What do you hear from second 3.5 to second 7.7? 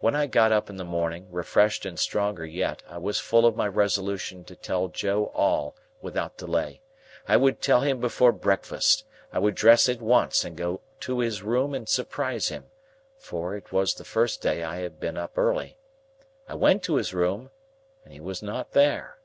my resolution to tell Joe all, without delay. I would